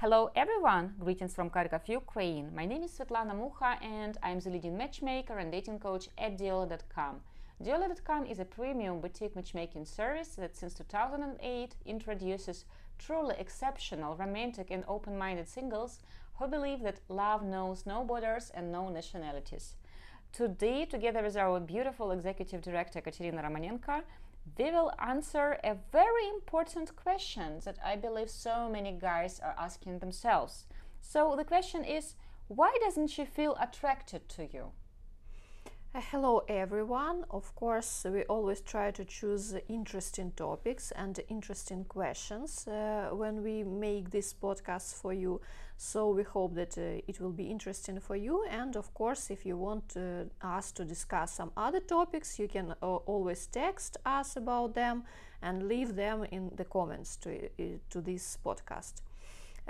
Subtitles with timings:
[0.00, 0.94] Hello everyone!
[0.98, 2.54] Greetings from Kharkov, Ukraine.
[2.54, 7.16] My name is Svetlana Mukha and I'm the leading matchmaker and dating coach at Diola.com.
[7.62, 12.64] Diola.com is a premium boutique matchmaking service that since 2008 introduces
[12.98, 16.00] truly exceptional, romantic and open-minded singles
[16.36, 19.74] who believe that love knows no borders and no nationalities.
[20.32, 24.00] Today, together with our beautiful executive director Katerina Romanenko,
[24.58, 29.98] we will answer a very important question that I believe so many guys are asking
[29.98, 30.66] themselves.
[31.00, 32.14] So the question is
[32.48, 34.72] why doesn't she feel attracted to you?
[35.92, 37.24] Hello everyone.
[37.30, 43.64] Of course, we always try to choose interesting topics and interesting questions uh, when we
[43.64, 45.40] make this podcast for you.
[45.76, 48.44] So we hope that uh, it will be interesting for you.
[48.48, 52.72] And of course, if you want uh, us to discuss some other topics, you can
[52.80, 55.02] uh, always text us about them
[55.42, 59.02] and leave them in the comments to, uh, to this podcast.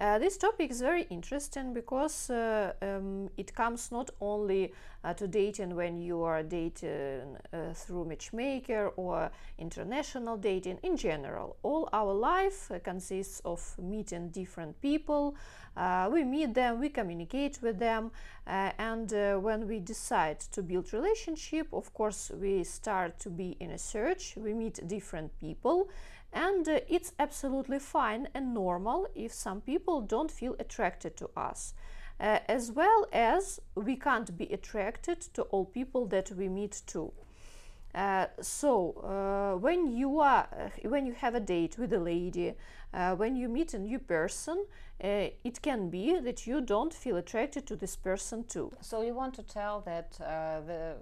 [0.00, 4.72] Uh, this topic is very interesting because uh, um, it comes not only
[5.04, 11.54] uh, to dating when you are dating uh, through matchmaker or international dating in general.
[11.62, 15.36] All our life uh, consists of meeting different people.
[16.10, 18.10] We meet them, we communicate with them,
[18.46, 19.10] and
[19.42, 24.34] when we decide to build relationship, of course, we start to be in a search.
[24.36, 25.88] We meet different people
[26.32, 31.74] and uh, it's absolutely fine and normal if some people don't feel attracted to us.
[32.20, 37.10] Uh, as well as we can't be attracted to all people that we meet too.
[37.94, 42.54] Uh, so uh, when you are uh, when you have a date with a lady
[42.94, 44.64] uh, when you meet a new person
[45.00, 49.34] it can be that you don't feel attracted to this person too so you want
[49.34, 50.94] to tell that the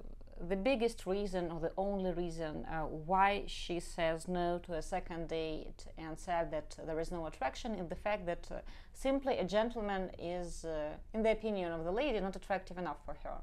[0.47, 5.28] the biggest reason or the only reason uh, why she says no to a second
[5.28, 8.59] date and said that there is no attraction is the fact that uh,
[8.92, 13.16] simply a gentleman is, uh, in the opinion of the lady, not attractive enough for
[13.25, 13.39] her.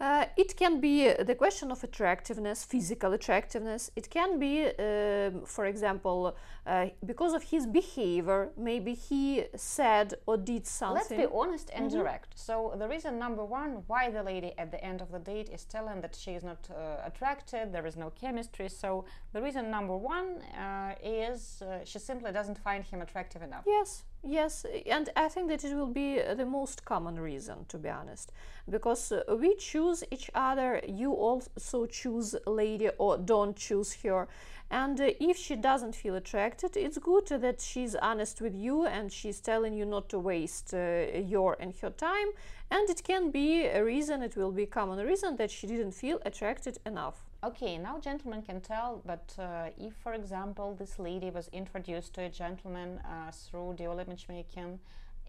[0.00, 3.90] Uh, it can be the question of attractiveness, physical attractiveness.
[3.96, 6.36] It can be, uh, for example,
[6.66, 8.50] uh, because of his behavior.
[8.56, 10.96] Maybe he said or did something.
[10.96, 11.98] Let's be honest and mm-hmm.
[11.98, 12.38] direct.
[12.38, 15.64] So the reason number one why the lady at the end of the date is
[15.64, 18.68] telling that she is not uh, attracted, there is no chemistry.
[18.68, 23.64] So the reason number one uh, is uh, she simply doesn't find him attractive enough.
[23.66, 27.88] Yes, Yes, and I think that it will be the most common reason, to be
[27.88, 28.32] honest,
[28.68, 30.80] because uh, we choose each other.
[30.86, 34.28] You also choose lady or don't choose her,
[34.70, 39.10] and uh, if she doesn't feel attracted, it's good that she's honest with you and
[39.12, 42.28] she's telling you not to waste uh, your and her time.
[42.70, 46.20] And it can be a reason, it will be common reason that she didn't feel
[46.26, 47.27] attracted enough.
[47.44, 52.22] Okay, now gentlemen can tell, but uh, if, for example, this lady was introduced to
[52.22, 54.80] a gentleman uh, through the matchmaking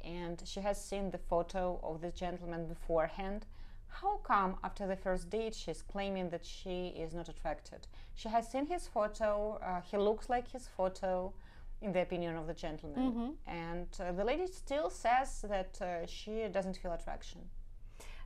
[0.03, 3.45] and she has seen the photo of this gentleman beforehand,
[3.89, 7.85] how come after the first date she's claiming that she is not attracted?
[8.15, 11.31] She has seen his photo, uh, he looks like his photo,
[11.79, 13.29] in the opinion of the gentleman, mm-hmm.
[13.47, 17.41] and uh, the lady still says that uh, she doesn't feel attraction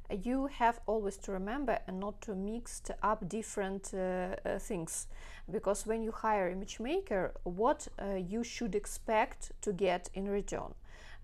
[0.09, 5.07] you have always to remember and not to mix up different uh, uh, things.
[5.51, 10.73] Because when you hire matchmaker what uh, you should expect to get in return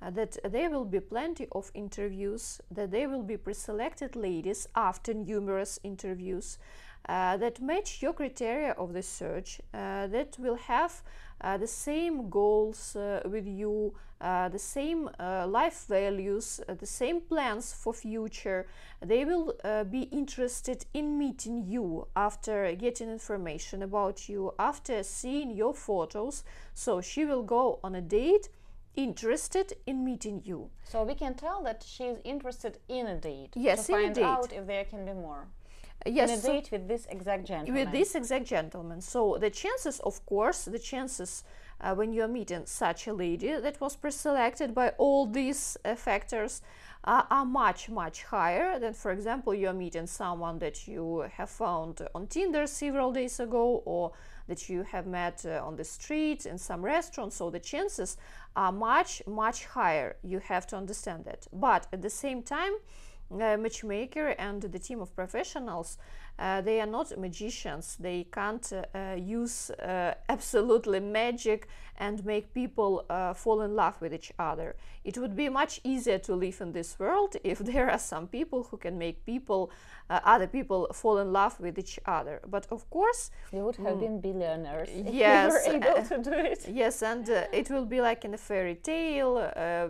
[0.01, 5.13] uh, that there will be plenty of interviews, that there will be pre-selected ladies after
[5.13, 6.57] numerous interviews
[7.07, 11.01] uh, that match your criteria of the search, uh, that will have
[11.41, 17.71] uh, the same goals uh, with you, uh, the same life values, the same plans
[17.71, 18.67] for future.
[19.01, 19.53] They will
[19.89, 26.43] be interested in meeting you after getting information about you, after seeing your photos.
[26.73, 28.49] So she will go on a date
[28.95, 30.69] interested in meeting you.
[30.83, 33.51] So we can tell that she is interested in a date.
[33.55, 35.47] Yes, to find out if there can be more.
[36.05, 37.73] Yes, in a date with this exact gentleman.
[37.73, 39.01] With this exact gentleman.
[39.01, 41.43] So the chances, of course, the chances
[41.81, 45.95] uh, when you are meeting such a lady that was pre-selected by all these uh,
[45.95, 46.61] factors
[47.05, 52.01] uh, are much much higher than for example you're meeting someone that you have found
[52.13, 54.11] on tinder several days ago or
[54.47, 58.17] that you have met uh, on the street in some restaurant so the chances
[58.55, 62.73] are much much higher you have to understand that but at the same time
[63.31, 65.97] Э, matchmaker and the team of professionals
[66.39, 67.97] uh, they are not magicians.
[67.99, 74.13] They can't uh, use uh, absolutely magic and make people uh, fall in love with
[74.13, 74.77] each other.
[75.03, 78.63] It would be much easier to live in this world if there are some people
[78.63, 79.69] who can make people,
[80.09, 82.39] uh, other people, fall in love with each other.
[82.47, 86.17] But of course, we would have mm, been billionaires if yes, we were able to
[86.19, 86.65] do it.
[86.69, 89.35] Yes, and it will be like in a fairy tale.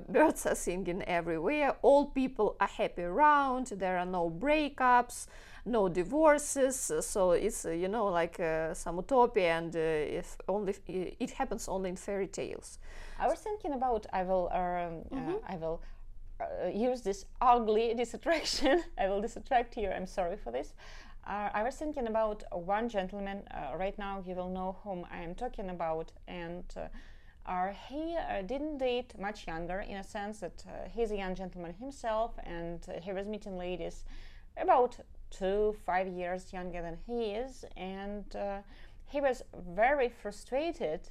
[0.10, 1.76] birds are singing everywhere.
[1.84, 3.68] All people are happy around.
[3.68, 5.28] There are no breakups
[5.70, 10.76] no divorces so it's uh, you know like uh, some utopia and uh, if only
[11.20, 12.80] it happens only in fairy tales
[13.20, 15.36] i was thinking about i will um, mm-hmm.
[15.48, 15.82] i will
[16.74, 20.74] use this ugly disattraction i will disattract you i'm sorry for this
[21.28, 23.44] uh, I was thinking about one gentleman.
[23.52, 28.18] Uh, right now, you will know whom I am talking about, and uh, he
[28.48, 33.12] didn't date much younger in a sense that he's a young gentleman himself, and he
[33.14, 34.06] was meeting ladies
[34.58, 34.98] about
[35.30, 38.60] two, five years younger than he is, and uh,
[39.08, 39.44] he was
[39.76, 41.02] very frustrated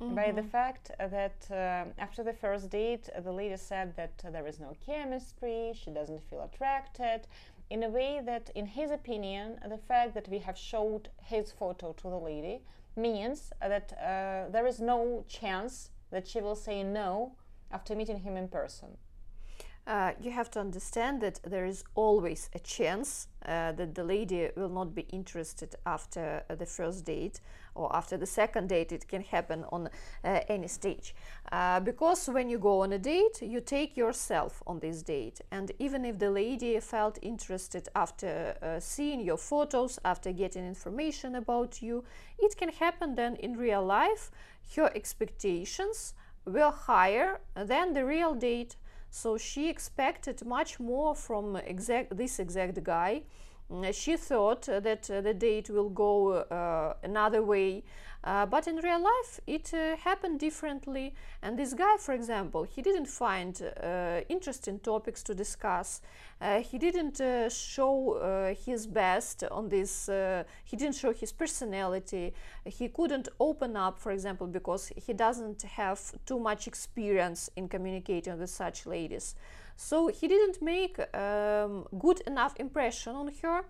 [0.00, 0.14] mm-hmm.
[0.14, 0.50] by the mm-hmm.
[0.50, 4.76] fact that uh, after the first date, the lady said that uh, there is no
[4.84, 7.26] chemistry, she doesn't feel attracted.
[7.70, 11.92] In a way that, in his opinion, the fact that we have showed his photo
[11.92, 12.62] to the lady
[12.96, 17.32] means that uh, there is no chance that she will say no
[17.70, 18.96] after meeting him in person
[19.88, 24.50] uh, you have to understand that there is always a chance uh, that the lady
[24.54, 27.40] will not be interested after uh, the first date
[27.74, 28.92] or after the second date.
[28.92, 29.88] It can happen on
[30.22, 31.14] uh, any stage.
[31.50, 35.40] Uh, because when you go on a date, you take yourself on this date.
[35.50, 41.80] And even if the lady felt interested after seeing your photos, after getting information about
[41.80, 42.04] you,
[42.38, 44.30] it can happen then in real life.
[44.76, 46.12] Her expectations
[46.44, 48.76] were higher than the real date
[49.10, 53.22] so she expected much more from exact, this exact guy.
[53.70, 57.84] Mm, she thought that uh, the date will go uh, another way,
[58.24, 59.70] uh, but in real life it
[60.00, 61.14] happened differently.
[61.42, 63.60] And this guy, for example, he didn't find
[64.28, 66.00] interesting topics to discuss.
[66.62, 67.20] He didn't
[67.52, 70.08] show his best on this.
[70.64, 72.34] he didn't show his personality.
[72.64, 78.38] He couldn't open up, for example, because he doesn't have too much experience in communicating
[78.38, 79.34] with such ladies.
[79.80, 83.64] So he didn't make um, good enough impression on her.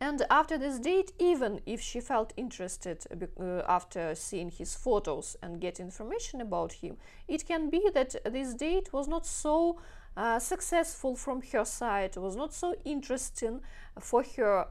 [0.00, 5.60] And after this date, even if she felt interested uh, after seeing his photos and
[5.60, 6.96] get information about him,
[7.28, 9.78] it can be that this date was not so
[10.16, 13.60] uh, successful from her side, was not so interesting
[14.00, 14.66] for her,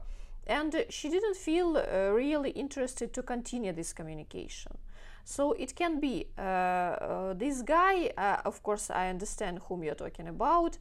[0.46, 4.76] and she didn't feel uh, really interested to continue this communication.
[5.24, 9.94] So it can be uh, uh, this guy, uh, of course, I understand whom you're
[9.94, 10.78] talking about.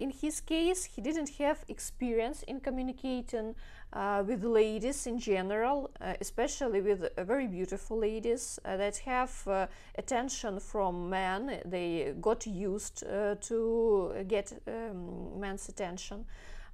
[0.00, 3.54] in his case, he didn't have experience in communicating
[4.26, 5.90] with ladies in general,
[6.20, 11.60] especially with very beautiful ladies that have attention from men.
[11.64, 16.26] They got used to get um, men's attention.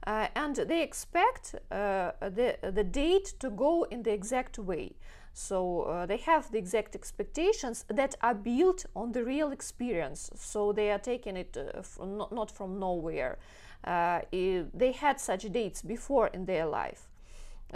[0.06, 4.92] Uh, and they expect uh, the, the date to go in the exact way.
[5.32, 10.30] So uh, they have the exact expectations that are built on the real experience.
[10.34, 13.38] So they are taking it uh, from, not, from nowhere.
[13.84, 17.08] Uh, they had such dates before in their life.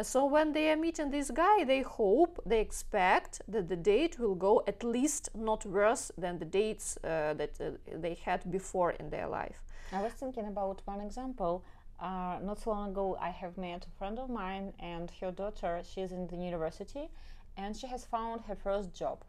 [0.03, 4.35] So when they are meeting this guy, they hope, they expect that the date will
[4.35, 7.71] go at least not worse than the dates uh, that uh,
[8.01, 9.62] they had before in their life.
[9.93, 11.65] I was thinking about one example.
[12.01, 15.81] Uh, not so long ago, I have met a friend of mine and her daughter.
[15.85, 17.09] She's in the university,
[17.56, 19.25] and she has found her first job.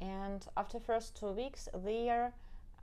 [0.00, 2.32] And after first two weeks there,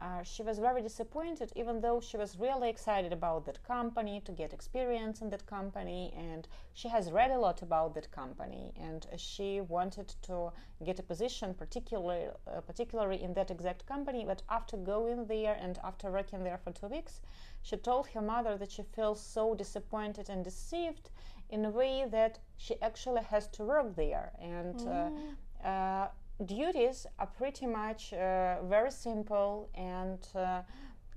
[0.01, 4.31] uh, she was very disappointed, even though she was really excited about that company to
[4.31, 9.07] get experience in that company, and she has read a lot about that company, and
[9.18, 10.54] she wanted to
[10.85, 14.23] get a position, particularly uh, particularly in that exact company.
[14.26, 17.19] But after going there and after working there for two weeks,
[17.61, 21.09] she told her mother that she feels so disappointed and deceived
[21.49, 24.31] in a way that she actually has to work there.
[24.39, 26.06] And uh, mm.
[26.06, 26.07] uh,
[26.45, 30.61] duties are pretty much uh, very simple and uh,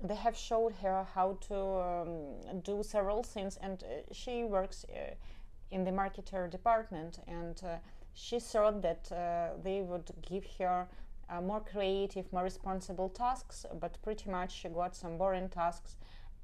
[0.01, 3.57] they have showed her how to um, do several things.
[3.61, 5.13] And uh, she works uh,
[5.71, 7.19] in the marketer department.
[7.27, 7.61] And
[8.13, 9.09] she thought that
[9.63, 10.87] they would give her
[11.41, 13.65] more creative more responsible tasks.
[13.79, 15.95] But pretty much she got some boring tasks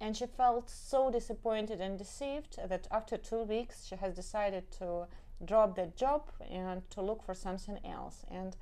[0.01, 5.05] and she felt so disappointed and deceived that after two weeks she has decided to
[5.45, 8.55] drop that job and to look for something else and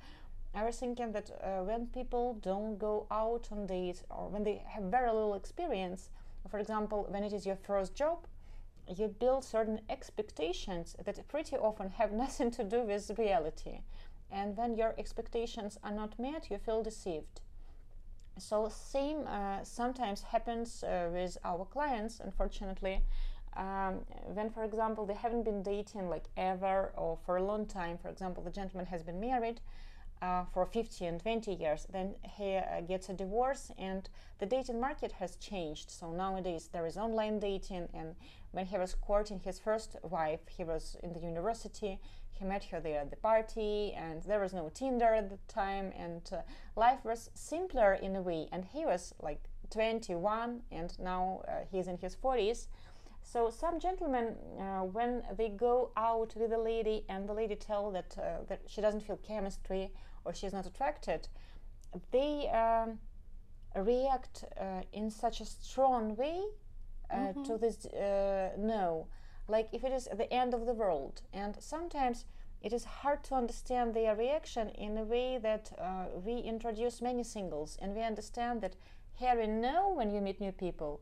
[0.54, 4.62] i was thinking that uh, when people don't go out on dates or when they
[4.66, 6.10] have very little experience
[6.50, 8.26] for example when it is your first job
[8.96, 13.80] you build certain expectations that pretty often have nothing to do with reality.
[14.30, 17.40] And when your expectations are not met, you feel deceived.
[18.38, 23.02] So, same uh, sometimes happens uh, with our clients, unfortunately.
[23.56, 24.00] Um,
[24.32, 28.08] when, for example, they haven't been dating like ever or for a long time, for
[28.08, 29.60] example, the gentleman has been married,
[30.20, 31.86] uh, for 50 and 20 years.
[31.90, 35.90] Then he uh, gets a divorce, and the dating market has changed.
[35.90, 38.14] So nowadays there is online dating, and
[38.52, 42.00] when he was courting his first wife, he was in the university.
[42.38, 45.92] He met her there at the party, and there was no Tinder at the time,
[45.96, 46.42] and uh,
[46.76, 48.48] life was simpler in a way.
[48.52, 52.68] And he was like 21, and now uh, he's in his 40s.
[53.22, 57.90] So some gentlemen, uh, when they go out with a lady and the lady tell
[57.90, 59.92] that uh, that she doesn't feel chemistry
[60.24, 61.28] or she's not attracted,
[62.10, 62.98] they um,
[63.76, 66.40] react uh, in such a strong way
[67.10, 67.42] uh, mm-hmm.
[67.42, 69.08] to this uh, no,
[69.48, 71.22] like if it is the end of the world.
[71.32, 72.26] And sometimes
[72.62, 77.24] it is hard to understand their reaction in a way that uh, we introduce many
[77.24, 78.76] singles and we understand that
[79.14, 81.00] hearing no when you meet new people,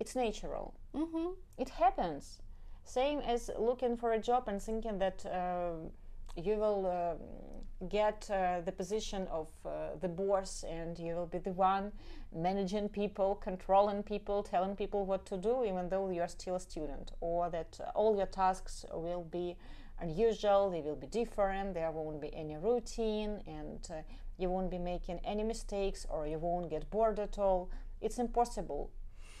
[0.00, 0.74] it's natural.
[0.94, 1.28] Mm-hmm.
[1.56, 2.40] It happens.
[2.84, 5.88] Same as looking for a job and thinking that uh,
[6.44, 11.38] you will um, get uh, the position of uh, the boss and you will be
[11.38, 11.92] the one
[12.34, 16.60] managing people, controlling people, telling people what to do, even though you are still a
[16.60, 19.56] student, or that uh, all your tasks will be
[20.00, 24.02] unusual, they will be different, there won't be any routine, and uh,
[24.36, 27.70] you won't be making any mistakes, or you won't get bored at all.
[28.00, 28.90] It's impossible.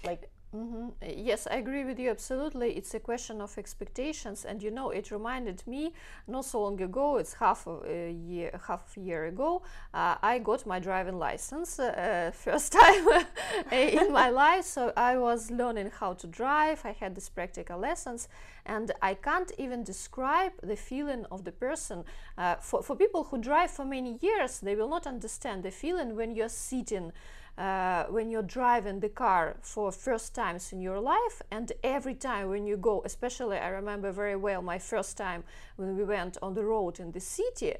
[0.04, 0.88] Like Mm-hmm.
[1.14, 2.70] Yes, I agree with you absolutely.
[2.72, 5.92] It's a question of expectations, and you know, it reminded me
[6.26, 7.18] not so long ago.
[7.18, 9.60] It's half a year, half a year ago.
[9.92, 13.06] Uh, I got my driving license uh, first time
[13.72, 14.64] in my life.
[14.64, 16.80] So I was learning how to drive.
[16.82, 18.26] I had these practical lessons,
[18.64, 22.04] and I can't even describe the feeling of the person.
[22.38, 26.16] Uh, for for people who drive for many years, they will not understand the feeling
[26.16, 27.12] when you're sitting
[27.58, 32.48] uh, when you're driving the car for first times in your life and every time
[32.48, 35.42] when you go especially i remember very well my first time
[35.76, 37.74] when we went on the road in the city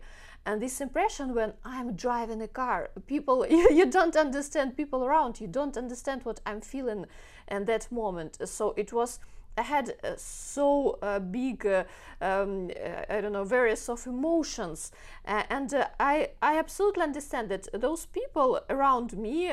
[0.44, 5.40] and this impression when i'm driving a car people you, you don't understand people around
[5.40, 7.06] you don't understand what i'm feeling
[7.50, 8.38] in that moment.
[8.48, 9.20] So it was
[9.62, 11.84] had uh, so uh, big, uh,
[12.20, 12.70] um,
[13.08, 14.92] I don't know, various of emotions,
[15.24, 19.52] and I I absolutely understand that those people around me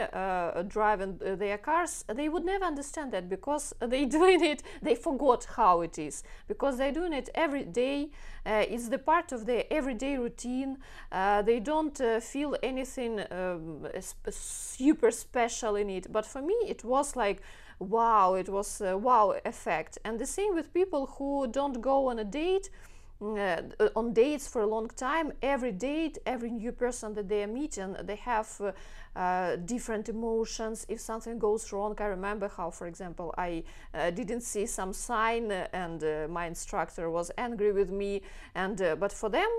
[0.67, 5.81] driving their cars, they would never understand that because they doing it, they forgot how
[5.81, 8.09] it is because they're doing it every day.
[8.45, 10.77] it's the part of their everyday routine.
[11.11, 13.87] they don't feel anything um,
[14.29, 16.11] super special in it.
[16.11, 17.41] But for me, it was like
[17.79, 19.97] wow, it was a wow effect.
[20.03, 22.69] And the same with people who don't go on a date.
[23.21, 23.61] Uh,
[23.95, 27.95] on dates for a long time every date every new person that they are meeting
[28.03, 28.73] they have uh,
[29.17, 33.63] uh, different emotions if something goes wrong i remember how for example i
[33.93, 38.21] uh, didn't see some sign and uh, my instructor was angry with me
[38.53, 39.49] and uh, but for them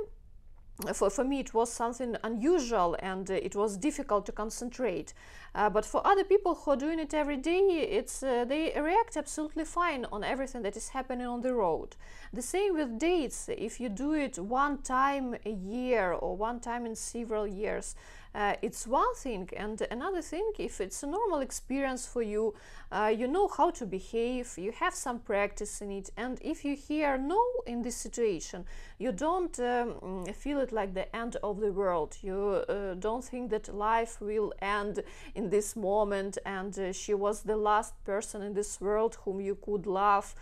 [0.93, 5.15] for, for me it was something unusual and uh, it was difficult to concentrate.
[5.55, 9.17] Uh, but for other people who are doing it every day it's uh, they react
[9.17, 11.97] absolutely fine on everything that is happening on the road.
[12.33, 13.49] The same with dates.
[13.49, 17.95] If you do it one time a year or one time in several years
[18.37, 22.55] uh, it's one thing and another thing if it's a normal experience for you
[22.93, 26.77] uh, you know how to behave you have some practice in it and if you
[26.77, 28.65] hear no in this situation
[28.99, 32.17] you don't um, feel it like the end of the world.
[32.23, 35.03] You uh, don't think that life will end
[35.35, 39.57] in this moment and uh, she was the last person in this world whom you
[39.57, 40.35] could love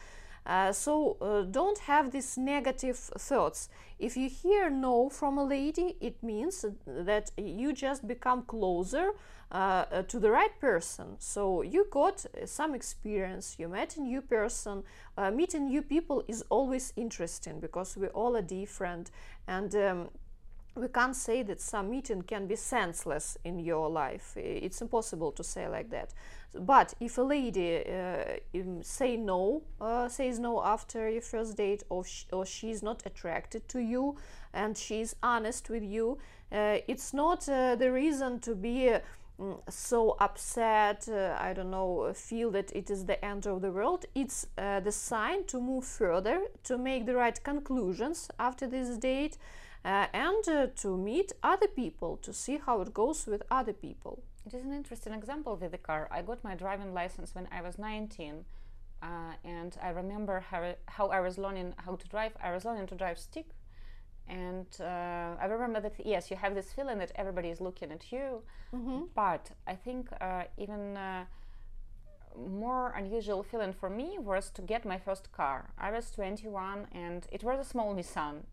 [0.46, 3.68] uh, so uh, don't have these negative thoughts.
[3.98, 9.12] If you hear no from a lady, it means that you just become closer
[9.52, 11.16] uh, uh to the right person.
[11.18, 14.82] So you got some experience, you met a new person.
[15.16, 19.10] Uh, meeting new people is always interesting because we all are different
[19.46, 20.08] and um,
[20.76, 24.36] we can't say that some meeting can be senseless in your life.
[24.36, 26.12] It's impossible to say like that.
[26.58, 28.24] But if a lady uh,
[28.82, 33.80] say no, uh, says no after your first date, or or she's not attracted to
[33.80, 34.16] you,
[34.52, 36.18] and she's honest with you,
[36.52, 38.90] uh, it's not uh, the reason to be.
[39.40, 43.72] Mm, so upset, uh, I don't know, feel that it is the end of the
[43.72, 44.04] world.
[44.14, 49.36] It's uh, the sign to move further, to make the right conclusions after this date,
[49.84, 50.44] and
[50.76, 54.22] to meet other people to see how it goes with other people.
[54.46, 56.08] It is an interesting example with the car.
[56.10, 58.44] I got my driving license when I was 19.
[59.02, 59.06] Uh,
[59.44, 62.32] and I remember how, how I was learning how to drive.
[62.42, 63.48] I was learning to drive stick,
[64.28, 68.10] and uh, I remember that yes, you have this feeling that everybody is looking at
[68.12, 68.42] you,
[68.74, 69.02] Mm-hmm.
[69.14, 71.24] but I think uh, even uh,
[72.36, 75.70] more unusual feeling for me was to get my first car.
[75.78, 78.44] I was 21 and it was a small Nissan,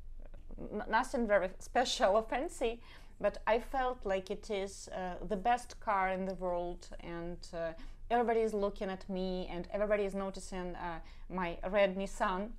[0.60, 2.81] N- nothing very special or fancy,
[3.21, 7.73] but I felt like it is uh, the best car in the world and uh,
[8.09, 10.99] everybody is looking at me and everybody is noticing uh,
[11.29, 12.49] my red Nissan.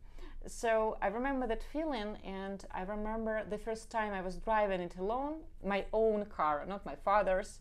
[0.46, 4.96] So I remember that feeling, and I remember the first time I was driving it
[4.98, 7.60] alone, my own car, not my father's.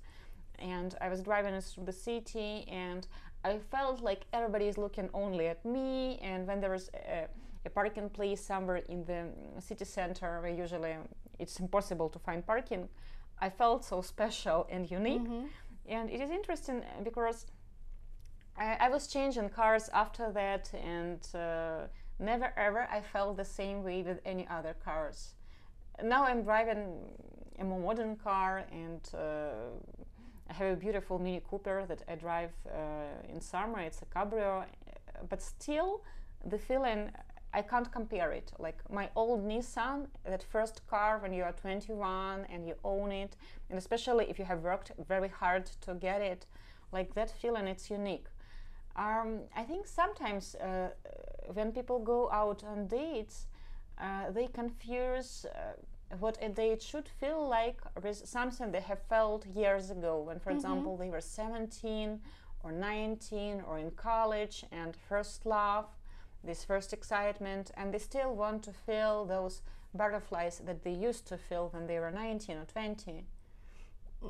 [0.58, 3.06] And I was driving it through the city, and
[3.44, 6.20] I felt like everybody is looking only at me.
[6.24, 6.90] And when there was
[7.66, 10.96] a, parking place somewhere in the city center, where usually
[11.40, 12.88] it's impossible to find parking,
[13.40, 15.24] I felt so special and unique.
[15.24, 15.46] Mm-hmm.
[15.88, 17.48] And it is interesting because
[18.58, 21.88] I, I was changing cars after that, and uh,
[22.20, 25.36] never ever I felt the same way with any other cars.
[26.04, 26.98] Now I'm driving
[27.60, 29.50] a more modern car, and uh,
[30.50, 33.80] I have a beautiful Mini Cooper that I drive uh, in summer.
[33.80, 34.66] It's a Cabrio,
[35.30, 36.02] but still
[36.46, 37.12] the feeling
[37.54, 38.52] I can't compare it.
[38.60, 43.36] Like my old Nissan, that first car when you are 21 and you own it,
[43.70, 46.46] and especially if you have worked very hard to get it,
[46.92, 48.28] like that feeling, it's unique.
[48.96, 50.90] Um, I think sometimes uh,
[51.54, 53.48] when people go out on dates,
[53.98, 55.74] uh, they confuse uh,
[56.20, 60.20] what a date should feel like with something they have felt years ago.
[60.22, 60.56] When, for Mhm.
[60.56, 62.22] example, they were 17
[62.64, 65.86] or 19 or in college and first love,
[66.44, 69.62] this first excitement, and they still want to feel those
[69.94, 73.26] butterflies that they used to feel when they were 19 or 20.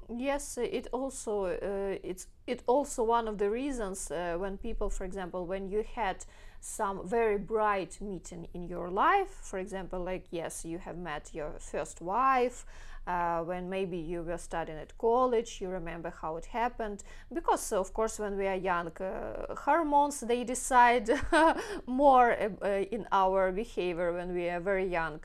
[0.10, 5.03] Yes, it also uh, it's it also one of the reasons uh, when people, for
[5.03, 6.24] example, when you had
[6.62, 11.51] some very bright meeting in your life, for example, like yes, you have met your
[11.60, 12.65] first wife.
[13.08, 17.03] Uh, when maybe you were studying at college, you remember how it happened.
[17.34, 21.10] Because, of course, when we are young, uh, hormones they decide
[21.88, 25.20] more uh, in our behavior when we are very young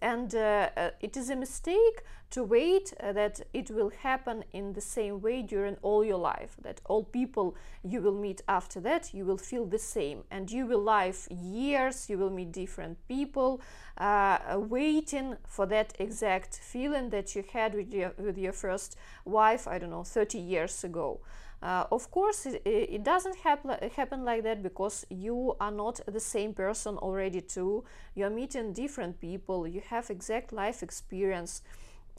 [0.00, 4.74] and uh, uh, it is a mistake to wait uh, that it will happen in
[4.74, 9.14] the same way during all your life that all people you will meet after that
[9.14, 10.24] you will feel the same.
[10.30, 13.60] And you will live years you will meet different people
[13.96, 19.66] uh, waiting for that exact feeling that you had with your, with your first wife
[19.68, 21.20] i don't know 30 years ago
[21.62, 26.20] uh, of course, it, it doesn't happen, happen like that because you are not the
[26.20, 27.84] same person already too.
[28.14, 31.62] You're meeting different people, you have exact life experience.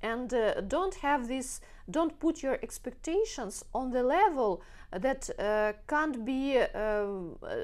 [0.02, 6.26] And uh, don't have this, don't put your expectations on the level that uh, can't
[6.26, 7.56] be, um, uh,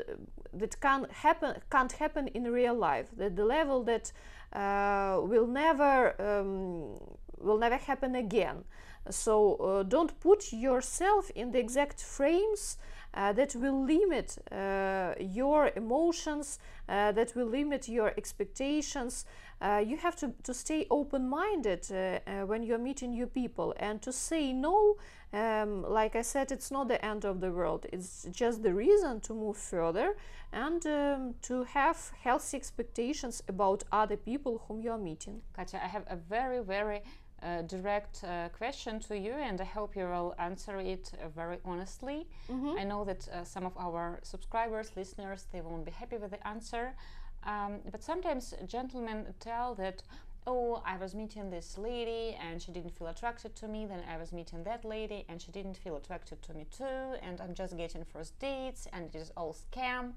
[0.53, 3.07] that can't happen, can't happen in real life.
[3.17, 4.11] That the level that
[4.53, 6.99] uh, will never, um,
[7.39, 8.63] will never happen again.
[9.09, 12.77] So uh, don't put yourself in the exact frames
[13.15, 19.25] uh, that will limit uh, your emotions, uh, that will limit your expectations.
[19.61, 24.01] Uh, you have to, to stay open minded uh, when you're meeting new people and
[24.01, 24.97] to say no.
[25.31, 29.19] Um, like I said, it's not the end of the world, it's just the reason
[29.21, 30.15] to move further
[30.53, 35.41] and um, to have healthy expectations about other people whom you're meeting.
[35.53, 37.01] Katya, I have a very, very
[37.45, 41.60] uh, direct uh, question to you, and I hope you will answer it uh, very
[41.63, 42.27] honestly.
[42.49, 42.79] Mhm.
[42.81, 46.47] I know that uh, some of our subscribers, listeners, they won't be happy with the
[46.47, 46.95] answer.
[47.43, 50.01] Um, but sometimes gentlemen tell that,
[50.47, 53.86] oh, I was meeting this lady and she didn't feel attracted to me.
[53.86, 57.15] Then I was meeting that lady and she didn't feel attracted to me too.
[57.21, 60.13] And I'm just getting first dates and it is all scam.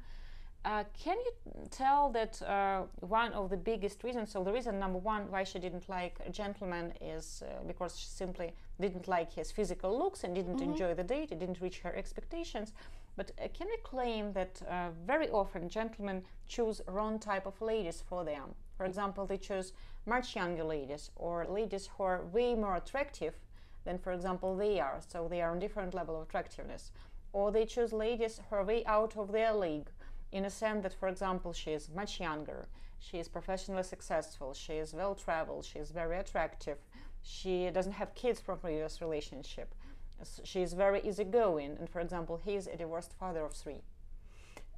[0.64, 1.32] Uh, can you
[1.70, 5.58] tell that uh, one of the biggest reasons, so the reason number one why she
[5.58, 10.34] didn't like a gentleman is uh, because she simply didn't like his physical looks and
[10.34, 10.70] didn't Mhm.
[10.72, 12.72] enjoy the date, it didn't reach her expectations.
[13.16, 18.02] But uh, can we claim that uh, very often gentlemen choose wrong type of ladies
[18.02, 18.54] for them?
[18.76, 19.72] For example, they choose
[20.06, 23.34] much younger ladies or ladies who are way more attractive
[23.84, 25.00] than, for example, they are.
[25.00, 26.92] So they are on different level of attractiveness.
[27.32, 29.88] Or they choose ladies who are way out of their league
[30.32, 34.74] in a sense that, for example, she is much younger, she is professionally successful, she
[34.74, 36.78] is well traveled, she is very attractive,
[37.22, 39.74] she doesn't have kids from previous relationship,
[40.44, 43.82] she is very easygoing, and for example, he is a divorced father of three.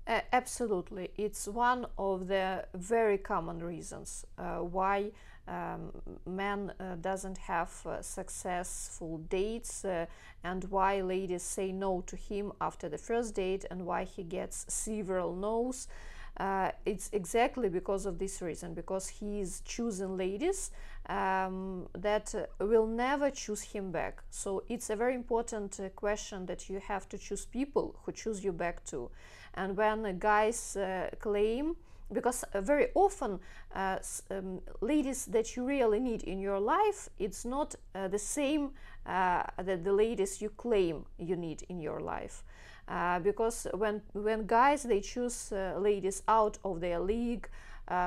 [0.06, 1.10] Uh, absolutely.
[1.16, 5.12] It's one of the very common reasons uh, why
[5.48, 5.90] um,
[6.26, 10.06] man uh, doesn't have uh, successful dates uh,
[10.44, 14.66] and why ladies say no to him after the first date and why he gets
[14.68, 15.88] several no's.
[16.36, 20.70] Uh, it's exactly because of this reason because he is choosing ladies
[21.08, 26.46] um, that uh, will never choose him back so it's a very important uh, question
[26.46, 29.10] that you have to choose people who choose you back too
[29.54, 30.78] and when guys
[31.18, 31.74] claim
[32.12, 33.38] because uh, very often
[33.74, 33.98] uh,
[34.30, 38.70] um, ladies that you really need in your life it's not uh, the same
[39.06, 42.44] uh, that the ladies you claim you need in your life.
[42.88, 47.48] Uh, because when when guys they choose uh, ladies out of their league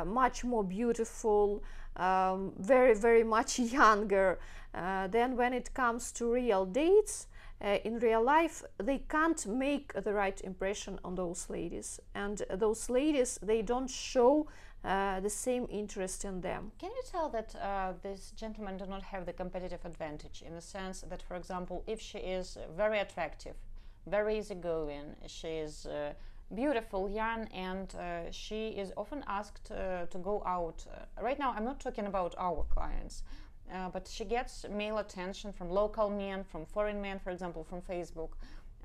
[0.05, 1.61] much more beautiful
[1.97, 4.39] um, very very much younger
[5.09, 7.27] then when it comes to real dates
[7.61, 12.89] uh, in real life they can't make the right impression on those ladies and those
[12.89, 14.47] ladies they don't show
[14.85, 16.71] uh, the same interest in them.
[16.77, 20.61] Can you tell that uh, this gentleman do not have the competitive advantage in the
[20.61, 23.55] sense that, for example, if she is very attractive,
[24.07, 26.11] very easygoing, she is uh,
[26.53, 30.85] beautiful, young, and uh, she is often asked uh, to go out.
[31.21, 33.23] right now, I'm not talking about our clients.
[33.73, 37.81] Uh, but she gets male attention from local men, from foreign men, for example, from
[37.81, 38.29] Facebook.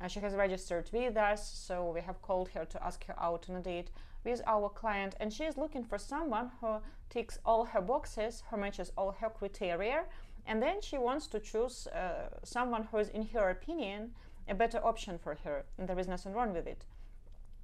[0.00, 3.46] Uh, she has registered with us, so we have called her to ask her out
[3.50, 3.90] on a date
[4.24, 6.78] with our client, and she is looking for someone who
[7.10, 10.04] ticks all her boxes, who matches all her criteria,
[10.46, 14.12] and then she wants to choose uh, someone who is, in her opinion,
[14.48, 16.86] a better option for her, and there is nothing wrong with it.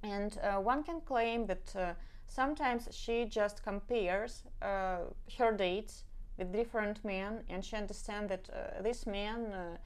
[0.03, 1.93] And uh, one can claim that uh,
[2.27, 4.97] sometimes she just compares uh,
[5.39, 6.03] her dates
[6.37, 9.77] with different men and she understands that uh, this man uh,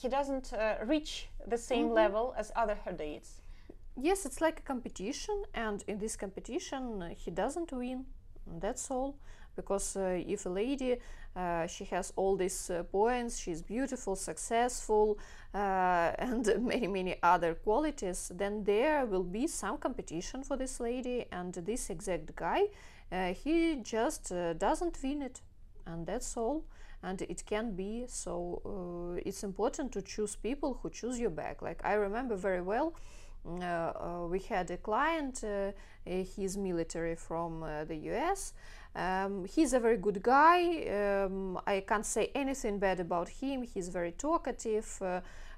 [0.00, 1.94] he doesn't uh, reach the same mm-hmm.
[1.94, 3.42] level as other her dates
[3.96, 8.04] yes it's like a competition and in this competition uh, he doesn't win.
[8.46, 9.16] That's all.
[9.54, 10.96] Because uh, if a lady
[11.36, 15.18] uh, she has all these points she's beautiful successful
[15.54, 21.52] and many many other qualities then there will be some competition for this lady and
[21.54, 22.62] this exact guy
[23.34, 25.40] he just uh, doesn't win it
[25.86, 26.64] and that's all.
[27.02, 31.60] And it can be so uh, it's important to choose people who choose you back.
[31.62, 32.94] Like i remember very well
[33.44, 35.72] uh, uh, we had a client uh,
[36.04, 38.52] he's military from the us
[38.94, 41.24] um, he's a very good guy.
[41.24, 43.62] Um, i can't say anything bad about him.
[43.62, 45.00] He's very talkative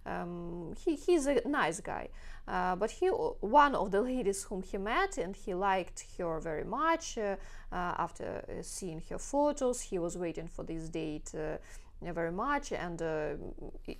[0.06, 2.08] um, he, he's a nice guy.
[2.46, 6.64] Uh, but he one of the ladies whom he met and he liked her very
[6.64, 7.36] much uh,
[7.72, 11.32] uh, after seeing her photos he was waiting for this date
[12.02, 12.72] very much.
[12.72, 13.28] And uh,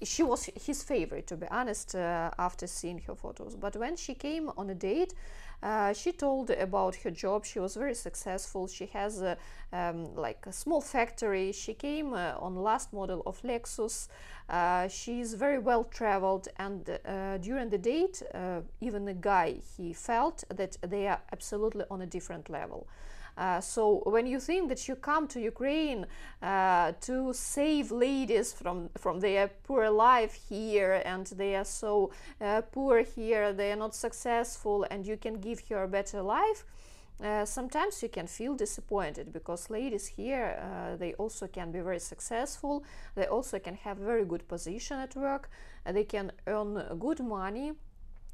[0.02, 3.56] she was his favorite to be honest uh, after seeing her photos.
[3.56, 5.18] But when she came on a date uh,
[5.94, 7.44] she told about her job.
[7.44, 8.66] She was very successful.
[8.66, 9.36] She has a,
[9.72, 11.52] um, like a small factory.
[11.52, 14.08] She came on last model of lexus.
[14.48, 19.94] Uh, she's very well traveled, and uh, during the date, uh, even the guy he
[19.94, 22.86] felt that they are absolutely on a different level.
[23.36, 26.06] Uh, so when you think that you come to Ukraine
[26.42, 32.62] uh, to save ladies from from their poor life here and they are so uh,
[32.72, 36.64] poor here, they are not successful, and you can give her a better life,
[37.22, 42.00] uh, sometimes you can feel disappointed because ladies here uh, they also can be very
[42.00, 45.48] successful they also can have very good position at work
[45.86, 47.72] uh, they can earn good money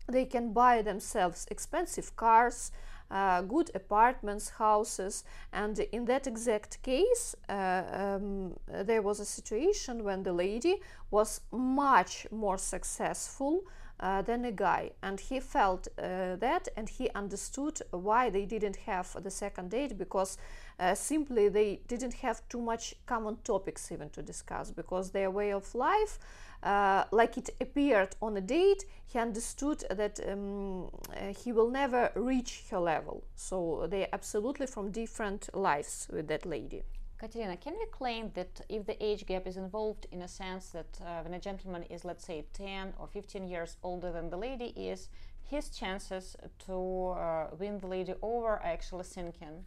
[0.09, 2.73] they can buy themselves expensive cars
[3.11, 10.05] uh, good apartments houses and in that exact case uh, um, there was a situation
[10.05, 10.77] when the lady
[11.11, 13.65] was much more successful
[14.01, 18.77] uh, than a guy and he felt uh, that and he understood why they didn't
[18.77, 20.39] have the second date because
[20.79, 25.53] uh, simply they didn't have too much common topics even to discuss because their way
[25.53, 26.19] of life
[26.63, 32.11] uh, like it appeared on a date he understood that um, uh, he will never
[32.15, 36.83] reach her level so they're absolutely from different lives with that lady
[37.21, 40.99] Katerina, can we claim that if the age gap is involved in a sense that
[41.05, 44.73] uh, when a gentleman is, let's say, 10 or 15 years older than the lady
[44.75, 45.11] is,
[45.43, 49.67] his chances to uh, win the lady over are actually sinking?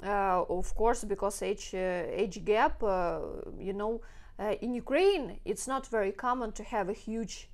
[0.00, 3.18] Uh, of course, because age uh, age gap, uh,
[3.58, 4.00] you know,
[4.38, 7.48] in Ukraine, it's not very common to have a huge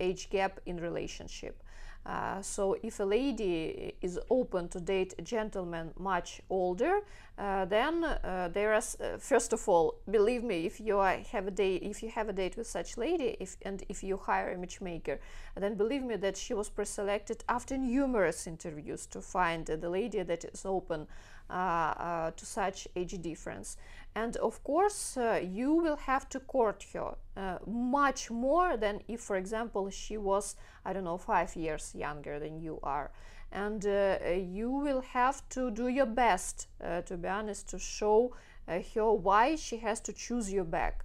[0.00, 1.62] age gap in relationship.
[2.06, 7.00] Uh, so if a lady is open to date a gentleman much older,
[7.38, 11.50] uh, then uh, there is uh, first of all, believe me, if you have a
[11.50, 14.58] date, if you have a date with such lady, if and if you hire a
[14.58, 15.20] matchmaker,
[15.56, 20.44] then believe me that she was preselected after numerous interviews to find the lady that
[20.44, 21.06] is open
[21.50, 23.76] uh, uh, to such age difference
[24.14, 29.20] and of course uh, you will have to court her uh, much more than if
[29.20, 33.10] for example she was i don't know five years younger than you are.
[33.52, 38.32] And uh, you will have to do your best uh, to be honest to show
[38.68, 41.04] uh, her why she has to choose you back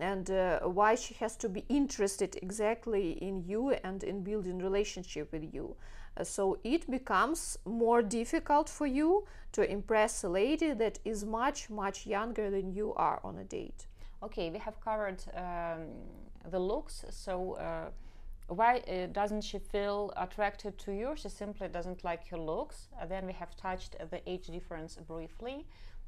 [0.00, 5.30] and uh, why she has to be interested exactly in you and in building relationship
[5.30, 5.76] with you
[6.22, 12.06] so it becomes more difficult for you to impress a lady that is much, much
[12.06, 13.86] younger than you are on a date.
[14.22, 15.86] Okay, we have covered um,
[16.50, 17.04] the looks.
[17.10, 17.90] So, uh,
[18.48, 21.14] why uh, doesn't she feel attracted to you?
[21.16, 22.88] She simply doesn't like your looks.
[23.00, 25.66] Uh, then we have touched the age difference briefly.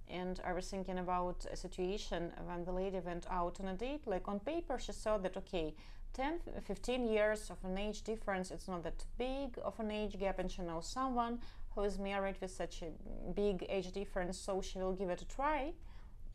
[0.09, 4.07] And I was thinking about a situation when the lady went out on a date.
[4.07, 5.75] Like on paper, she saw that, okay,
[6.17, 10.39] 10 15 years of an age difference it's not that big of an age gap
[10.39, 11.39] and she knows someone
[11.75, 12.91] who is married with such a
[13.35, 15.73] big age difference so she will give it a try.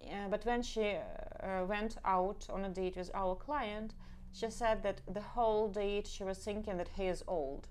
[0.04, 3.94] Uh, but when she uh, went out on a date with our client
[4.32, 7.68] she said that the whole date she was thinking that he is old.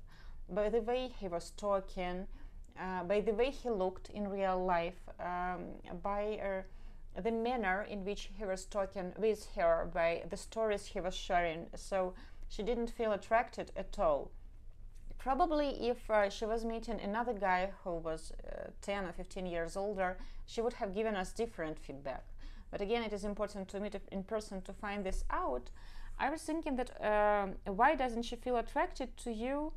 [0.48, 2.26] By the way he was talking
[2.78, 5.60] uh, by the way he looked in real life um,
[6.02, 6.62] by uh,
[7.16, 11.66] the manner in which he was talking with her, by the stories he was sharing.
[11.74, 12.14] So
[12.48, 14.30] she didn't feel attracted at all.
[15.18, 19.76] Probably, if uh, she was meeting another guy who was uh, 10 or 15 years
[19.76, 22.24] older, she would have given us different feedback.
[22.70, 25.70] But again, it is important to meet in person to find this out.
[26.18, 29.72] I was thinking that uh, why doesn't she feel attracted to you?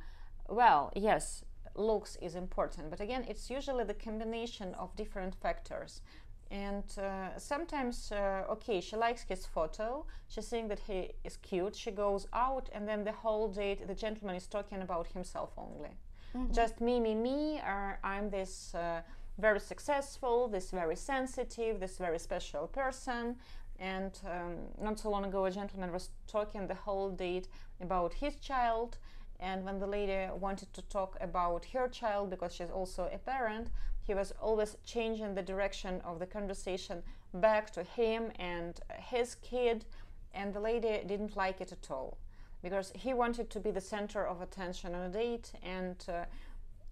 [0.48, 1.43] Well, yes,
[1.76, 6.02] looks is important, but again, it's usually the combination of different factors
[6.51, 10.06] and uh, sometimes uh, okay she likes his photo.
[10.27, 11.75] She's saying that he is cute.
[11.75, 15.95] She goes out and then the whole date the gentleman is talking about himself only.
[16.36, 16.51] Mm-hmm.
[16.51, 19.01] just me me me uh, i'm this uh,
[19.38, 23.36] very successful this very sensitive this very special person.
[23.79, 27.47] And um, not so long ago a gentleman was talking the whole date
[27.82, 28.97] about his child.
[29.39, 33.69] And when the lady wanted to talk about her child because she's also a parent
[34.05, 37.01] he was always changing the direction of the conversation
[37.33, 39.85] back to him and his kid
[40.33, 42.17] and the lady didn't like it at all
[42.61, 46.25] because he wanted to be the center of attention on a date and uh,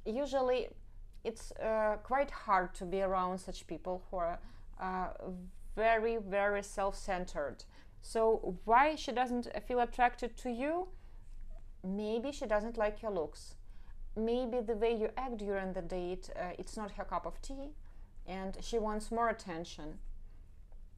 [0.05, 0.67] usually
[1.23, 4.39] it's uh, quite hard to be around such people who are
[4.79, 5.09] uh,
[5.75, 7.63] very very self-centered.
[8.01, 10.87] So why she doesn't feel attracted to you?
[11.83, 13.55] Maybe she doesn't like your looks
[14.15, 17.69] maybe the way you act during the date uh, it's not her cup of tea
[18.27, 19.97] and she wants more attention.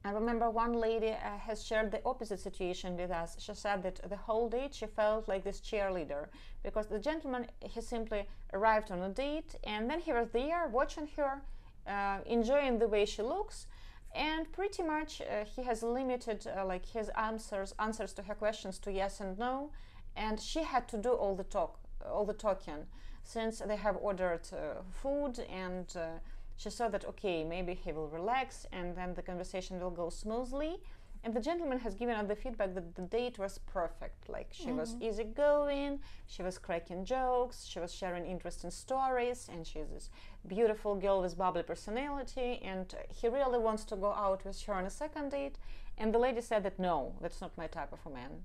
[0.06, 3.36] I remember one lady uh, has shared the opposite situation with us.
[3.38, 6.26] She said that the whole date she felt like this cheerleader
[6.62, 11.08] because the gentleman he simply arrived on a date and then he was there watching
[11.16, 11.40] her
[11.86, 13.66] uh, enjoying the way she looks
[14.14, 18.78] and pretty much uh, he has limited uh, like his answers answers to her questions
[18.78, 19.70] to yes and no
[20.16, 21.78] and she had to do all the talk
[22.10, 22.86] all the talking
[23.24, 26.18] since they have ordered uh, food and uh,
[26.56, 30.76] she saw that okay maybe he will relax and then the conversation will go smoothly.
[31.24, 34.28] And the gentleman has given us the feedback that the date was perfect.
[34.28, 34.76] Like she mm-hmm.
[34.76, 40.10] was easygoing she was cracking jokes she was sharing interesting stories and she's this
[40.46, 44.84] beautiful girl with bubbly personality and he really wants to go out with her on
[44.84, 45.56] a second date.
[45.96, 48.42] And the lady said that no that's not my type of a man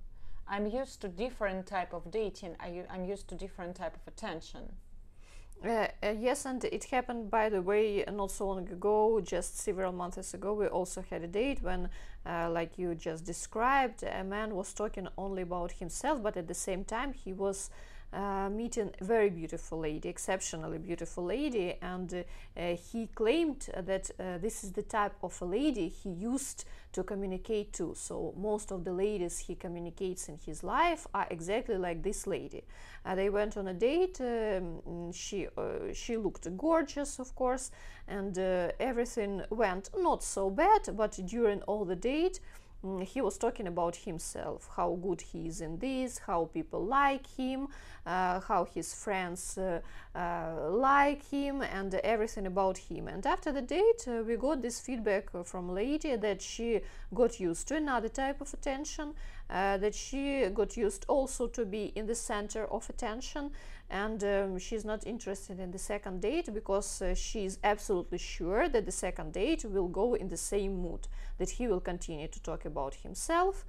[0.50, 2.56] I'm used to different type of dating.
[2.60, 4.74] I, am used to different type of attention.
[5.64, 9.92] Uh, uh, yes, and it happened, by the way, not so long ago, just several
[9.92, 10.54] months ago.
[10.54, 11.90] We also had a date when,
[12.26, 16.54] uh, like you just described, a man was talking only about himself, but at the
[16.54, 17.70] same time, he was
[18.12, 22.26] uh, meeting a very beautiful lady, exceptionally beautiful lady, and
[22.58, 27.04] uh, he claimed that uh, this is the type of a lady he used to
[27.04, 27.94] communicate to.
[27.96, 32.64] So most of the ladies he communicates in his life are exactly like this lady.
[33.06, 34.20] Uh, they went on a date.
[34.20, 35.48] Um, she
[35.94, 37.72] she looked gorgeous, of course,
[38.08, 38.36] and
[38.80, 40.90] everything went not so bad.
[40.98, 42.40] But during all the date,
[43.04, 47.68] he was talking about himself, how good he is in this, how people like him,
[48.06, 49.82] uh, how his friends uh,
[50.16, 53.08] uh, like him, and everything about him.
[53.10, 56.80] And after the date, uh, we got this feedback from lady that she
[57.14, 59.14] got used to another type of attention,
[59.50, 63.52] uh, that she got used also to be in the center of attention
[63.90, 68.86] and um, she's not interested in the second date because uh, she's absolutely sure that
[68.86, 72.66] the second date will go in the same mood that he will continue to talk
[72.66, 73.66] about himself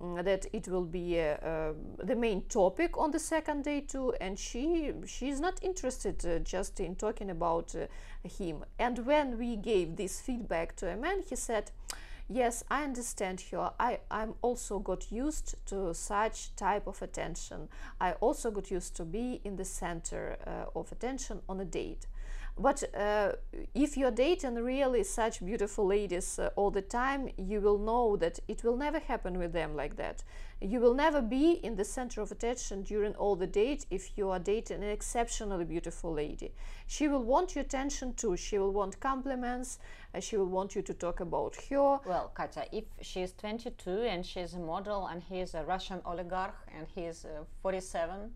[0.00, 1.72] mm, that it will be uh, uh,
[2.04, 6.78] the main topic on the second day too and she she's not interested uh, just
[6.78, 7.86] in talking about uh,
[8.28, 8.64] him.
[8.78, 11.72] And when we gave this feedback to a man he said
[12.28, 17.68] yes i understand her i i'm also got used to such type of attention.
[18.00, 22.06] I also got used to be in the center uh, of attention on a date
[22.56, 23.32] but uh,
[23.74, 28.38] if you're dating really such beautiful ladies uh, all the time, you will know that
[28.46, 30.22] it will never happen with them like that.
[30.60, 34.30] You will never be in the center of attention during all the date if you
[34.30, 36.52] are dating an exceptionally beautiful lady.
[36.86, 38.36] She will want your attention too.
[38.36, 39.80] She will want compliments.
[40.14, 41.98] Uh, she will want you to talk about her.
[42.06, 46.86] Well, Katya, if she's 22 and she's a model and he's a Russian oligarch and
[46.94, 48.30] he's uh, 47,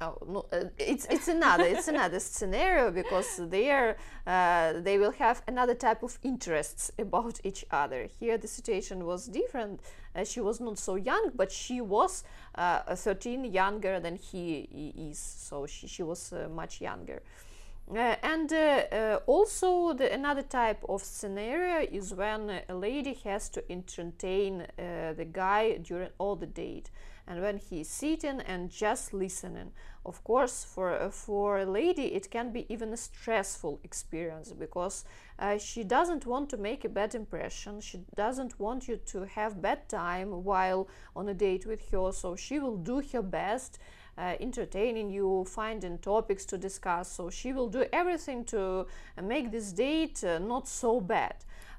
[0.00, 5.42] Oh, no, uh, it's it's another it's another scenario because there uh, they will have
[5.46, 8.08] another type of interests about each other.
[8.18, 9.80] Here the situation was different.
[10.14, 12.24] Uh, she was not so young, but she was
[12.56, 14.68] uh, 13 younger than he
[15.10, 17.22] is, so she she was uh, much younger.
[17.90, 18.52] Uh, and
[19.26, 25.76] also the another type of scenario is when a lady has to entertain the guy
[25.76, 26.90] during all the date.
[27.26, 29.72] And when he's sitting and just listening
[30.06, 35.04] of course for uh, for a lady it can be even a stressful experience because
[35.38, 37.80] uh, she doesn't want to make a bad impression.
[37.80, 42.12] She doesn't want you to have bad time while on a date with her.
[42.12, 43.78] So she will do her best
[44.16, 47.10] uh, entertaining you, finding topics to discuss.
[47.10, 48.86] So she will do everything to
[49.18, 51.34] uh, make this date uh, not so bad.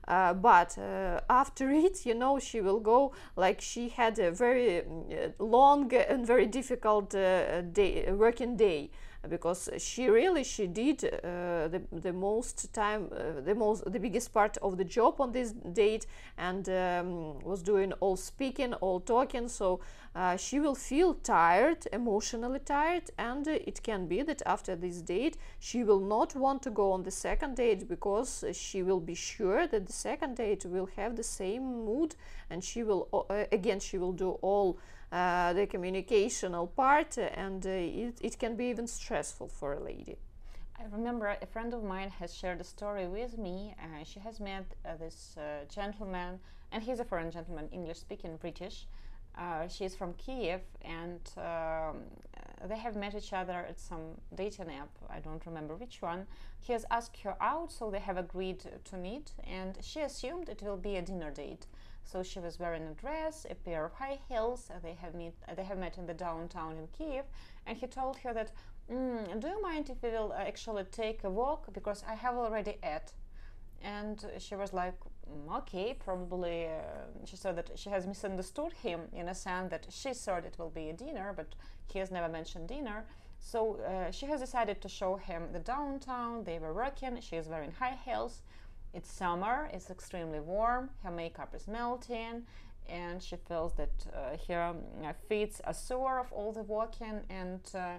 [0.08, 4.80] Uh, but uh, after it, you know, she will go like she had a very
[4.80, 4.84] uh,
[5.40, 8.90] long and very difficult day, working day
[9.30, 14.34] because she really she did uh, the, the most time uh, the most the biggest
[14.34, 16.06] part of the job on this date
[16.38, 19.48] and um, was doing all speaking all talking.
[19.48, 19.80] So
[20.16, 25.38] uh, she will feel tired emotionally tired and it can be that after this date
[25.60, 29.68] she will not want to go on the second date because she will be sure
[29.68, 32.16] that the second date will have the same mood
[32.50, 34.78] and she will uh, again she will do all
[35.16, 40.18] uh, the communicational part, and uh, it, it can be even stressful for a lady.
[40.78, 43.74] I remember a friend of mine has shared a story with me.
[43.82, 46.40] Uh, she has met uh, this uh, gentleman,
[46.74, 48.88] and he's a foreign gentleman, English speaking, British.
[49.38, 51.98] Uh, she's from Kiev, and um,
[52.68, 54.92] they have met each other at some dating app.
[55.10, 56.28] I don't remember which one.
[56.60, 60.62] He has asked her out, so they have agreed to meet, and she assumed it
[60.62, 61.68] will be a dinner date.
[62.06, 64.70] So she was wearing a dress, a pair of high heels.
[64.84, 65.34] They have met.
[65.56, 67.26] They have met in the downtown in Kiev,
[67.66, 68.52] and he told her that,
[68.90, 72.36] mm, "Do you mind if we will uh, actually take a walk because I have
[72.36, 73.14] already ate?"
[73.82, 79.00] And she was like, mm, "Okay, probably." Uh, she said that she has misunderstood him
[79.12, 81.56] in a sense that she thought it will be a dinner, but
[81.92, 83.06] he has never mentioned dinner.
[83.40, 86.44] So uh, she has decided to show him the downtown.
[86.44, 87.20] They were working.
[87.20, 88.42] She is wearing high heels
[88.96, 92.44] it's summer, it's extremely warm, her makeup is melting,
[92.88, 97.60] and she feels that uh, her uh, feet are sore of all the walking, and
[97.76, 97.96] uh,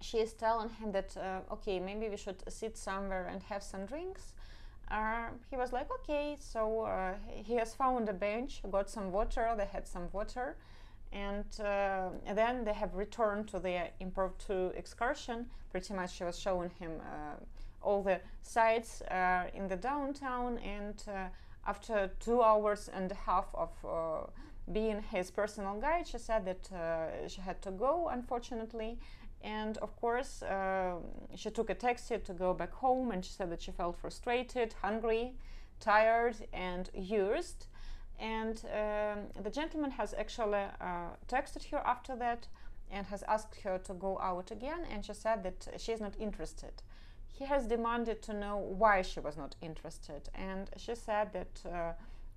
[0.00, 3.86] she is telling him that, uh, okay, maybe we should sit somewhere and have some
[3.86, 4.34] drinks.
[4.90, 9.54] Uh, he was like, okay, so uh, he has found a bench, got some water,
[9.56, 10.56] they had some water,
[11.12, 11.44] and
[12.34, 15.46] then they have returned to their impromptu excursion.
[15.70, 17.00] Pretty much, she was showing him
[17.88, 21.28] all the sites uh, in the downtown and uh,
[21.66, 23.90] after two hours and a half of uh,
[24.72, 26.62] being his personal guide she said that
[27.32, 28.98] she had to go unfortunately.
[29.40, 30.96] And of course uh,
[31.34, 34.74] she took a taxi to go back home and she said that she felt frustrated
[34.82, 35.34] hungry
[35.80, 37.66] tired and used.
[38.18, 42.48] And um, the gentleman has actually uh, texted her after that
[42.90, 44.80] and has asked her to go out again.
[44.92, 46.82] And she said that she is not interested
[47.38, 51.92] he has demanded to know why she was not interested, and she said that uh,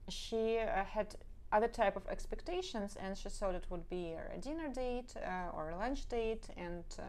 [0.10, 1.16] she uh, had
[1.52, 5.72] other type of expectations, and she thought it would be a dinner date uh, or
[5.72, 7.04] a lunch date, and uh,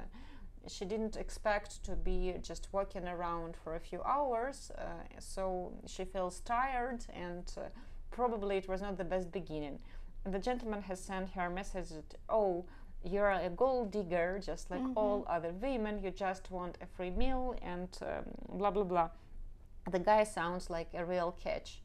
[0.68, 4.70] she didn't expect to be just walking around for a few hours.
[4.78, 4.83] Uh,
[5.18, 7.62] so she feels tired, and uh,
[8.11, 9.78] probably it was not the best beginning.
[10.24, 12.64] The gentleman has sent her a message that, oh
[13.04, 14.96] you're a gold digger just like mm-hmm.
[14.96, 19.08] all other women you just want a free meal and um, blah blah blah
[19.90, 21.82] the guy sounds like a real catch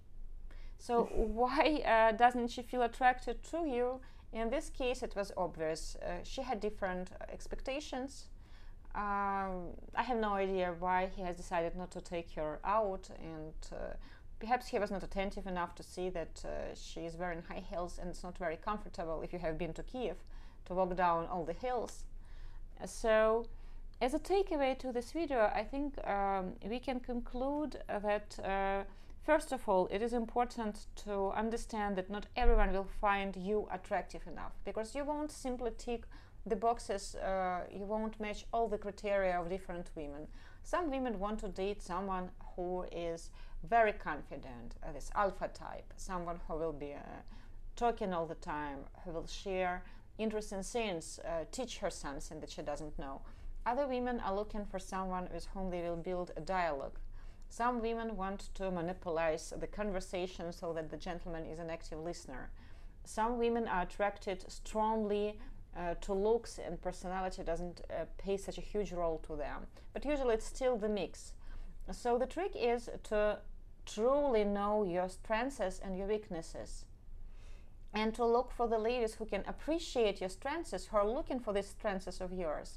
[0.77, 3.99] so why uh, doesn't she feel attracted to you
[4.33, 5.95] In this case, it was obvious.
[5.95, 8.25] Uh, she had different expectations.
[8.93, 13.53] Um, I have no idea why he has decided not to take her out, and
[13.71, 13.95] uh,
[14.39, 17.99] perhaps he was not attentive enough to see that uh, she is wearing high heels
[17.99, 20.17] and it's not very comfortable if you have been to Kiev
[20.67, 22.03] to walk down all the hills.
[22.85, 23.45] So,
[23.99, 28.83] as a takeaway to this video, I think um, we can conclude that uh,
[29.23, 34.21] first of all, it is important to understand that not everyone will find you attractive
[34.27, 36.03] enough because you won't simply tick
[36.45, 40.27] the boxes, uh, you won't match all the criteria of different women.
[40.63, 43.31] Some women want to date someone who is
[43.67, 46.99] very confident, uh, this alpha type, someone who will be uh,
[47.75, 49.83] talking all the time, who will share
[50.17, 53.21] interesting things, uh, teach her something that she doesn't know.
[53.65, 56.97] Other women are looking for someone with whom they will build a dialogue.
[57.49, 62.49] Some women want to monopolize the conversation so that the gentleman is an active listener.
[63.05, 65.39] Some women are attracted strongly
[65.75, 69.67] uh, to looks and personality doesn't uh, play such a huge role to them.
[69.93, 71.33] But usually it's still the mix.
[71.91, 73.39] So the trick is to
[73.85, 76.85] truly know your strengths and your weaknesses
[77.97, 81.51] and to look for the ladies who can appreciate your strengths, who are looking for
[81.53, 82.69] these strengths of yours,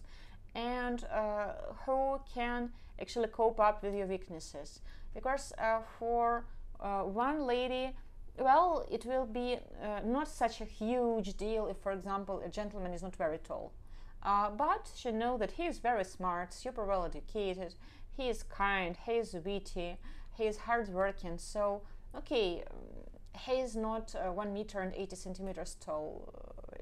[0.54, 1.52] and uh,
[1.84, 2.70] who can
[3.02, 4.80] actually cope up with your weaknesses.
[5.14, 6.46] Because uh, for
[6.80, 7.86] uh, one lady,
[8.38, 12.92] well, it will be uh, not such a huge deal if, for example, a gentleman
[12.92, 13.72] is not very tall.
[14.22, 17.74] Uh, but she know that he is very smart, super well educated,
[18.16, 19.98] he is kind, he is witty,
[20.38, 21.36] he is hardworking.
[21.38, 21.82] So,
[22.16, 22.64] okay,
[23.38, 26.32] he is not uh, 1 meter and 80 centimeters tall.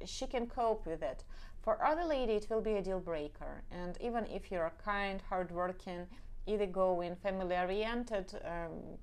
[0.04, 1.24] she can cope with it.
[1.62, 3.62] For other lady, it will be a deal breaker.
[3.70, 6.06] And even if you're kind, hardworking,
[6.46, 8.98] easygoing, family oriented, um,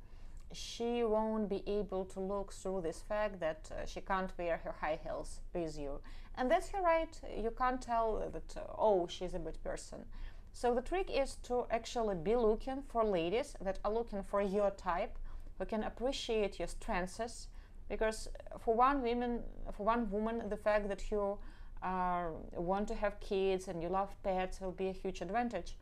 [0.52, 4.74] she won't be able to look through this fact that uh, she can't wear her
[4.80, 6.00] high heels with you.
[6.36, 7.20] And that's her right.
[7.38, 10.06] You can't tell that, uh, oh, she's a good person.
[10.54, 14.72] So the trick is to actually be looking for ladies that are looking for your
[14.72, 15.18] type,
[15.58, 17.48] who can appreciate your strengths.
[17.90, 18.30] Because
[18.60, 19.42] for one woman,
[19.74, 21.38] for one woman, the fact that you
[21.84, 25.78] uh, want to have kids and you love pets will be a huge advantage.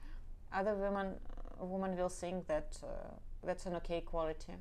[0.53, 1.15] Other women,
[1.59, 2.87] women will think that uh,
[3.43, 4.53] that's an okay quality.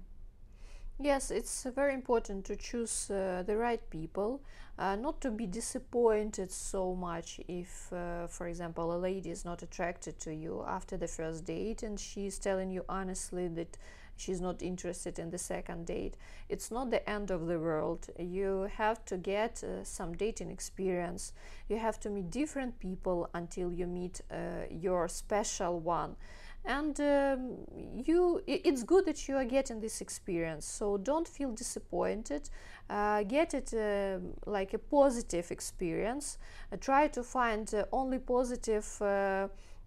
[1.00, 4.40] Yes, it's very important to choose uh, the right people,
[4.78, 9.62] uh, not to be disappointed so much if, uh, for example, a lady is not
[9.62, 13.78] attracted to you after the first date and she's telling you honestly that
[14.16, 16.16] she's not interested in the second date.
[16.48, 18.08] It's not the end of the world.
[18.18, 21.32] You have to get uh, some dating experience.
[21.68, 26.16] You have to meet different people until you meet uh, your special one
[26.64, 27.56] and um,
[28.04, 32.48] you it's good that you are getting this experience so don't feel disappointed
[32.88, 36.38] uh, get it uh, like a positive experience
[36.72, 38.84] uh, try to find uh, only positive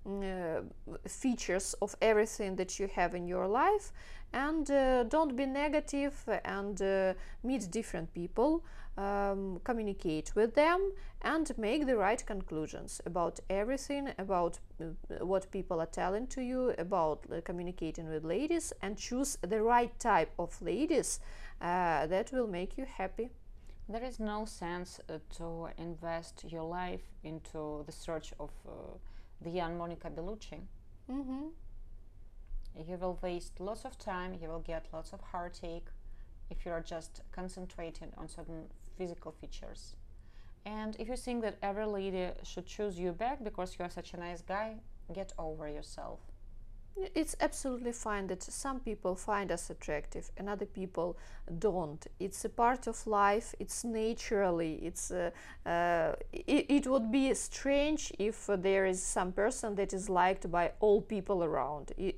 [0.06, 0.62] uh, uh,
[1.08, 3.92] features of everything that you have in your life
[4.34, 4.68] and
[5.10, 6.82] don't be negative and
[7.44, 8.64] meet different people
[8.98, 10.92] um, communicate with them
[11.22, 14.86] and make the right conclusions about everything about uh,
[15.26, 19.98] what people are telling to you about uh, communicating with ladies and choose the right
[20.00, 21.20] type of ladies
[21.62, 23.30] uh, that will make you happy.
[23.90, 28.52] There is no sense uh, to invest your life into the search of
[29.42, 30.60] the young Monica Bellucci.
[31.12, 31.48] Mm-hmm.
[32.88, 35.88] You will waste lots of time, you will get lots of heartache
[36.50, 38.66] if you are just concentrating on certain
[38.98, 39.96] physical features.
[40.66, 44.14] And if you think that every lady should choose you back because you are such
[44.14, 44.76] a nice guy,
[45.14, 46.20] get over yourself.
[47.14, 51.18] It's absolutely fine that some people find us attractive and other people
[51.60, 52.06] don't.
[52.20, 53.54] It's a part of life.
[53.60, 54.76] It's naturally.
[54.76, 55.32] It's uh,
[55.66, 60.72] uh, it, it, would be strange if there is some person that is liked by
[60.80, 61.92] all people around.
[61.98, 62.16] It,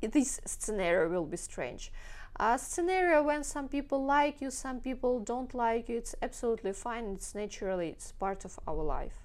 [0.00, 1.92] it, this scenario will be strange
[2.36, 7.04] a scenario when some people like you, some people don't like you, it's absolutely fine,
[7.14, 9.21] it's naturally, it's part of our life.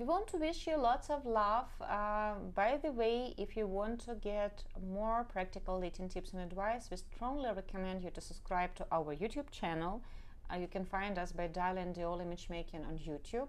[0.00, 1.68] We want to wish you lots of love.
[1.78, 6.88] Uh, by the way, if you want to get more practical dating tips and advice,
[6.90, 10.02] we strongly recommend you to subscribe to our YouTube channel.
[10.50, 13.48] Uh, you can find us by dialing Diola Matchmaking on YouTube,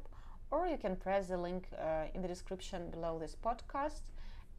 [0.52, 4.02] or you can press the link uh, in the description below this podcast.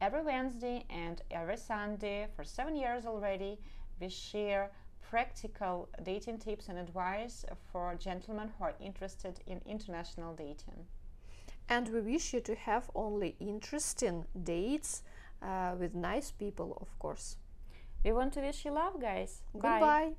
[0.01, 3.59] Every Wednesday and every Sunday for seven years already,
[4.01, 10.87] we share practical dating tips and advice for gentlemen who are interested in international dating.
[11.69, 15.03] And we wish you to have only interesting dates
[15.41, 17.37] uh, with nice people, of course.
[18.03, 19.41] We want to wish you love, guys.
[19.53, 19.79] Goodbye.
[19.79, 20.11] Bye.